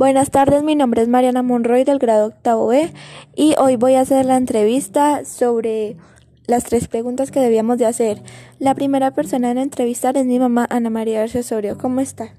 [0.00, 2.90] Buenas tardes, mi nombre es Mariana Monroy del grado octavo B
[3.36, 5.98] y hoy voy a hacer la entrevista sobre
[6.46, 8.22] las tres preguntas que debíamos de hacer.
[8.58, 11.76] La primera persona en entrevistar es mi mamá Ana María Osorio.
[11.76, 12.34] ¿Cómo está?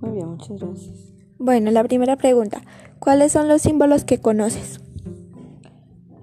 [0.00, 1.12] Muy bien, muchas gracias.
[1.38, 2.62] Bueno, la primera pregunta.
[2.98, 4.80] ¿Cuáles son los símbolos que conoces?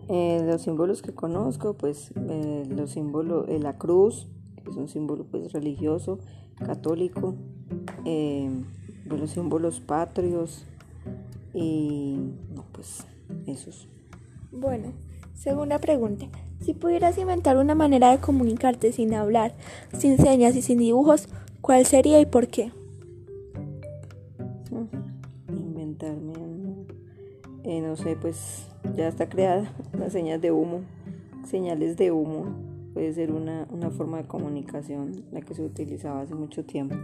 [0.10, 4.28] Eh, los símbolos que conozco, pues eh, los símbolos, eh, la cruz,
[4.64, 6.18] que es un símbolo pues religioso,
[6.66, 7.36] católico,
[9.06, 10.66] los símbolos patrios
[11.54, 12.18] y
[12.54, 13.06] no, pues
[13.48, 13.88] esos.
[14.52, 14.94] Bueno,
[15.36, 16.28] segunda pregunta.
[16.62, 19.54] Si pudieras inventar una manera de comunicarte sin hablar,
[19.98, 21.28] sin señas y sin dibujos,
[21.62, 22.72] ¿cuál sería y por qué?
[24.72, 26.34] Mm, inventarme,
[27.64, 30.82] eh, no sé, pues ya está creada las señas de humo,
[31.46, 32.46] señales de humo.
[32.94, 36.96] Puede ser una, una forma de comunicación la que se utilizaba hace mucho tiempo.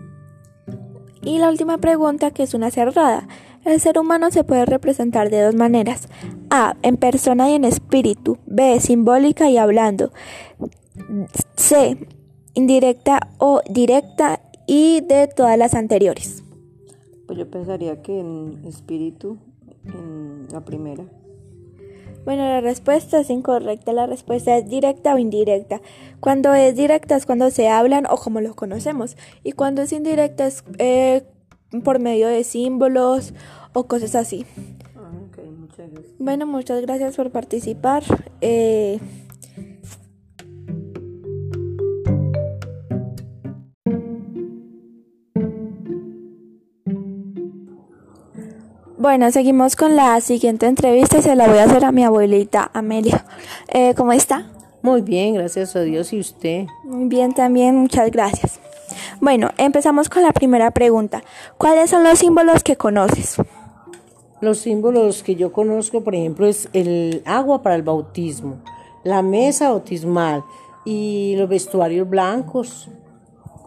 [1.22, 3.27] Y la última pregunta, que es una cerrada.
[3.66, 6.07] El ser humano se puede representar de dos maneras.
[6.49, 8.38] A, en persona y en espíritu.
[8.46, 10.12] B, simbólica y hablando.
[11.55, 11.98] C,
[12.54, 16.43] indirecta o directa y de todas las anteriores.
[17.27, 19.38] Pues yo pensaría que en espíritu,
[19.86, 21.04] en la primera.
[22.26, 23.93] Bueno, la respuesta es incorrecta.
[23.93, 25.82] La respuesta es directa o indirecta.
[26.20, 29.18] Cuando es directa es cuando se hablan o como lo conocemos.
[29.43, 31.24] Y cuando es indirecta es eh,
[31.84, 33.34] por medio de símbolos
[33.74, 34.46] o cosas así.
[34.96, 36.15] Ah, okay, muchas gracias.
[36.20, 38.04] Bueno, muchas gracias por participar.
[38.41, 38.99] Eh,
[49.10, 52.70] Bueno, seguimos con la siguiente entrevista y se la voy a hacer a mi abuelita
[52.76, 53.26] Amelia.
[53.70, 54.52] Eh, ¿Cómo está?
[54.84, 56.68] Muy bien, gracias a Dios y usted.
[56.84, 58.60] Muy bien, también, muchas gracias.
[59.20, 61.24] Bueno, empezamos con la primera pregunta.
[61.57, 63.37] ¿Cuáles son los símbolos que conoces?
[64.41, 68.58] Los símbolos que yo conozco, por ejemplo, es el agua para el bautismo,
[69.03, 70.44] la mesa bautismal
[70.86, 72.91] y los vestuarios blancos.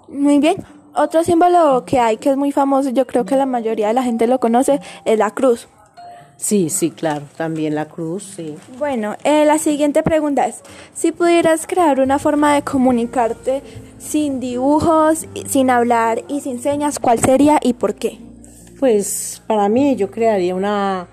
[0.06, 0.64] Muy bien.
[0.94, 4.02] Otro símbolo que hay que es muy famoso, yo creo que la mayoría de la
[4.02, 5.68] gente lo conoce, es la cruz.
[6.36, 8.56] Sí, sí, claro, también la cruz, sí.
[8.76, 10.60] Bueno, eh, la siguiente pregunta es,
[10.92, 13.62] si pudieras crear una forma de comunicarte
[13.98, 18.18] sin dibujos, sin hablar y sin señas, ¿cuál sería y por qué?
[18.80, 21.06] Pues para mí yo crearía una,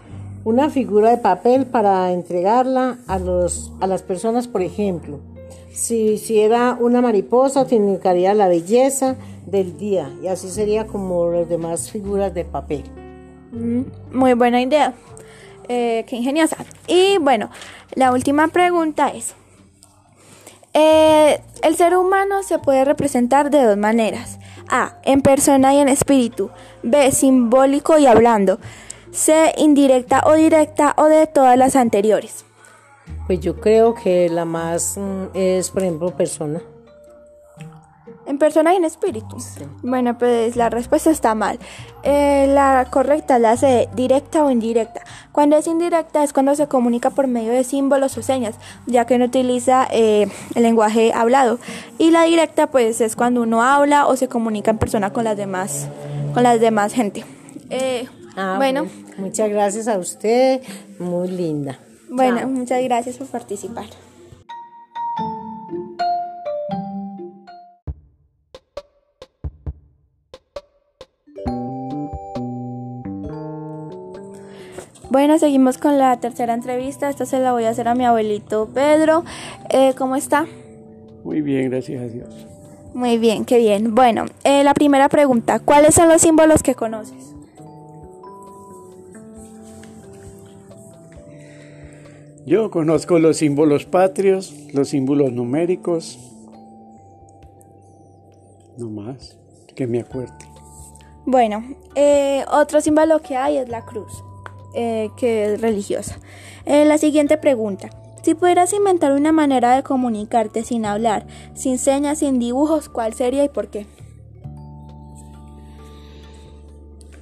[0.44, 5.20] una figura de papel para entregarla a, los, a las personas, por ejemplo.
[5.72, 9.16] Si hiciera una mariposa, significaría la belleza
[9.52, 12.84] del día y así sería como las demás figuras de papel.
[13.52, 14.94] Mm, muy buena idea.
[15.68, 16.58] Eh, qué ingeniosa.
[16.88, 17.50] Y bueno,
[17.94, 19.36] la última pregunta es,
[20.74, 24.40] eh, el ser humano se puede representar de dos maneras.
[24.72, 26.52] A, en persona y en espíritu.
[26.84, 28.60] B, simbólico y hablando.
[29.12, 32.46] C, indirecta o directa o de todas las anteriores.
[33.26, 36.62] Pues yo creo que la más mm, es, por ejemplo, persona.
[38.30, 39.38] En persona y en espíritu.
[39.82, 41.58] Bueno, pues la respuesta está mal.
[42.04, 45.02] Eh, la correcta la hace directa o indirecta.
[45.32, 48.54] Cuando es indirecta es cuando se comunica por medio de símbolos o señas,
[48.86, 51.58] ya que no utiliza eh, el lenguaje hablado.
[51.98, 55.36] Y la directa pues es cuando uno habla o se comunica en persona con las
[55.36, 55.88] demás,
[56.36, 57.26] con las demás gente.
[57.72, 58.08] Eh,
[58.38, 58.86] ah, bueno.
[59.18, 60.62] Muchas gracias a usted,
[61.00, 61.80] muy linda.
[62.12, 63.88] Bueno, muchas gracias por participar.
[75.10, 77.10] Bueno, seguimos con la tercera entrevista.
[77.10, 79.24] Esta se la voy a hacer a mi abuelito Pedro.
[79.70, 80.46] Eh, ¿Cómo está?
[81.24, 82.30] Muy bien, gracias a Dios.
[82.94, 83.96] Muy bien, qué bien.
[83.96, 87.34] Bueno, eh, la primera pregunta, ¿cuáles son los símbolos que conoces?
[92.46, 96.18] Yo conozco los símbolos patrios, los símbolos numéricos,
[98.78, 99.38] no más,
[99.76, 100.34] que me acuerde.
[101.26, 101.64] Bueno,
[101.94, 104.24] eh, otro símbolo que hay es la cruz.
[104.74, 106.20] Eh, que es religiosa.
[106.66, 107.90] Eh, la siguiente pregunta.
[108.22, 111.26] Si pudieras inventar una manera de comunicarte sin hablar,
[111.56, 113.88] sin señas, sin dibujos, ¿cuál sería y por qué?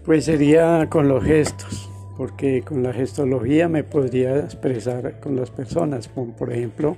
[0.05, 6.09] Pues sería con los gestos, porque con la gestología me podría expresar con las personas,
[6.09, 6.97] por ejemplo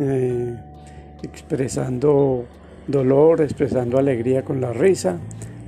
[0.00, 0.56] eh,
[1.22, 2.46] expresando
[2.86, 5.18] dolor, expresando alegría con la risa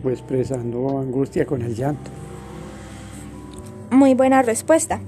[0.02, 2.10] o expresando angustia con el llanto.
[3.92, 5.00] Muy buena respuesta.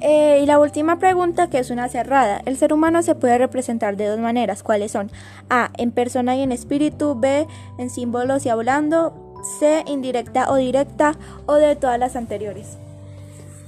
[0.00, 2.40] Eh, y la última pregunta, que es una cerrada.
[2.46, 4.62] El ser humano se puede representar de dos maneras.
[4.62, 5.10] ¿Cuáles son?
[5.50, 5.70] A.
[5.76, 7.18] En persona y en espíritu.
[7.18, 7.48] B.
[7.76, 9.34] En símbolos y hablando.
[9.58, 11.16] C, indirecta o directa,
[11.46, 12.78] o de todas las anteriores.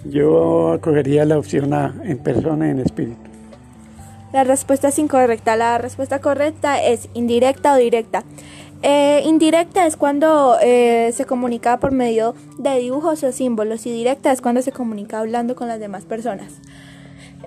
[0.05, 3.19] Yo acogería la opción A, en persona y en espíritu.
[4.33, 5.57] La respuesta es incorrecta.
[5.57, 8.23] La respuesta correcta es indirecta o directa.
[8.83, 14.33] Eh, indirecta es cuando eh, se comunica por medio de dibujos o símbolos y directa
[14.33, 16.55] es cuando se comunica hablando con las demás personas.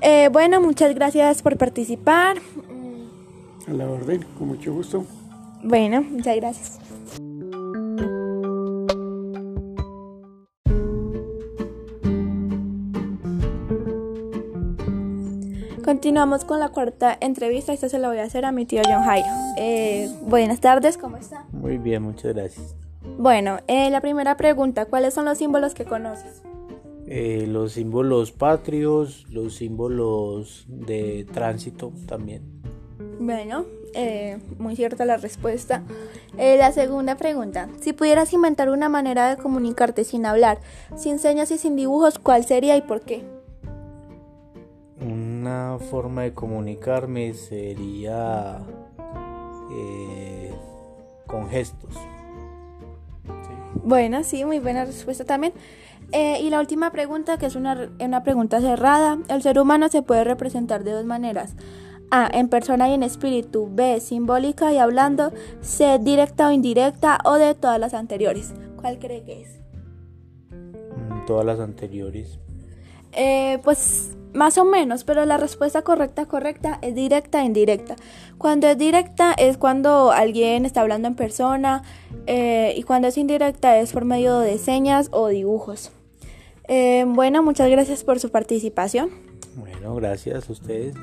[0.01, 2.37] Eh, bueno, muchas gracias por participar.
[3.67, 5.05] A la orden, con mucho gusto.
[5.63, 6.79] Bueno, muchas gracias.
[15.95, 17.71] Continuamos con la cuarta entrevista.
[17.71, 19.29] Esta se la voy a hacer a mi tío John Jairo.
[19.55, 21.45] Eh, buenas tardes, ¿cómo está?
[21.53, 22.75] Muy bien, muchas gracias.
[23.17, 26.41] Bueno, eh, la primera pregunta, ¿cuáles son los símbolos que conoces?
[27.07, 32.43] Eh, los símbolos patrios, los símbolos de tránsito también.
[33.21, 33.63] Bueno,
[33.93, 35.81] eh, muy cierta la respuesta.
[36.37, 40.59] Eh, la segunda pregunta, si pudieras inventar una manera de comunicarte sin hablar,
[40.97, 43.34] sin señas y sin dibujos, ¿cuál sería y por qué?
[45.45, 48.63] Una forma de comunicarme sería
[49.71, 50.51] eh,
[51.27, 51.95] con gestos.
[53.83, 55.53] Bueno, sí, muy buena respuesta también.
[56.11, 59.19] Eh, y la última pregunta, que es una, una pregunta cerrada.
[59.27, 61.53] El ser humano se puede representar de dos maneras.
[62.09, 63.69] A, en persona y en espíritu.
[63.71, 65.31] B, simbólica y hablando.
[65.61, 68.51] C, directa o indirecta o de todas las anteriores.
[68.77, 69.59] ¿Cuál cree que es?
[70.49, 72.39] Mm, Todas las anteriores.
[73.11, 77.95] Eh, pues más o menos, pero la respuesta correcta, correcta es directa e indirecta.
[78.37, 81.83] Cuando es directa es cuando alguien está hablando en persona
[82.27, 85.91] eh, y cuando es indirecta es por medio de señas o dibujos.
[86.67, 89.09] Eh, bueno, muchas gracias por su participación.
[89.55, 90.95] Bueno, gracias a ustedes.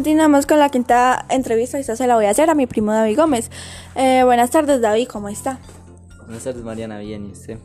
[0.00, 1.78] Continuamos con la quinta entrevista.
[1.78, 3.50] Esta se la voy a hacer a mi primo David Gómez.
[3.94, 5.60] Eh, buenas tardes, David, ¿cómo está?
[6.24, 7.00] Buenas tardes, Mariana.
[7.00, 7.58] Bien, ¿y usted?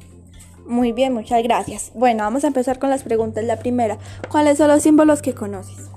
[0.67, 1.93] Muy bien, muchas gracias.
[1.95, 3.45] Bueno, vamos a empezar con las preguntas.
[3.45, 3.99] La primera,
[4.29, 5.89] ¿cuáles son los símbolos que conoces?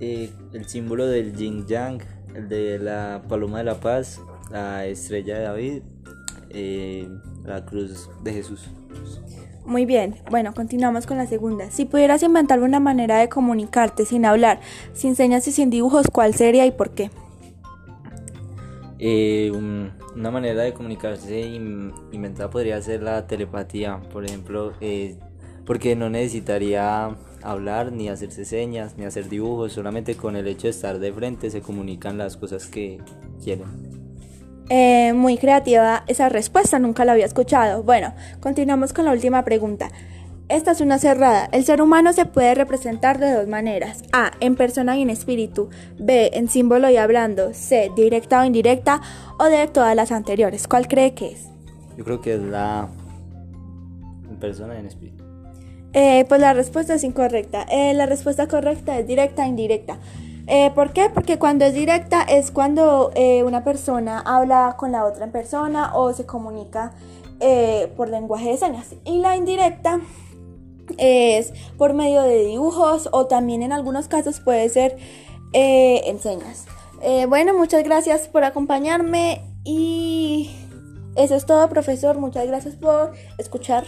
[0.00, 2.02] Eh, el símbolo del yin yang,
[2.34, 4.20] el de la paloma de la paz,
[4.50, 5.82] la estrella de David,
[6.50, 7.08] eh,
[7.46, 8.68] la cruz de Jesús.
[9.68, 11.70] Muy bien, bueno, continuamos con la segunda.
[11.70, 14.60] Si pudieras inventar una manera de comunicarte sin hablar,
[14.94, 17.10] sin señas y sin dibujos, ¿cuál sería y por qué?
[18.98, 25.18] Eh, un- una manera de comunicarse in- inventada podría ser la telepatía, por ejemplo, eh,
[25.66, 30.70] porque no necesitaría hablar, ni hacerse señas, ni hacer dibujos, solamente con el hecho de
[30.70, 33.02] estar de frente se comunican las cosas que
[33.44, 33.66] quieren.
[34.70, 37.82] Eh, muy creativa esa respuesta, nunca la había escuchado.
[37.82, 39.90] Bueno, continuamos con la última pregunta.
[40.48, 41.48] Esta es una cerrada.
[41.52, 44.02] El ser humano se puede representar de dos maneras.
[44.12, 45.68] A, en persona y en espíritu.
[45.98, 47.52] B, en símbolo y hablando.
[47.52, 49.02] C, directa o indirecta.
[49.38, 50.66] O de todas las anteriores.
[50.66, 51.48] ¿Cuál cree que es?
[51.98, 52.88] Yo creo que es la
[54.30, 55.24] en persona y en espíritu.
[55.92, 57.66] Eh, pues la respuesta es incorrecta.
[57.70, 59.98] Eh, la respuesta correcta es directa e indirecta.
[60.50, 61.10] Eh, ¿Por qué?
[61.12, 65.94] Porque cuando es directa es cuando eh, una persona habla con la otra en persona
[65.94, 66.92] o se comunica
[67.40, 68.94] eh, por lenguaje de señas.
[69.04, 70.00] Y la indirecta
[70.96, 74.96] es por medio de dibujos o también en algunos casos puede ser
[75.52, 76.66] en señas.
[77.28, 80.50] Bueno, muchas gracias por acompañarme y
[81.14, 82.18] eso es todo, profesor.
[82.18, 83.84] Muchas gracias por escuchar.